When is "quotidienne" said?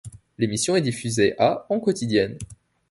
1.79-2.35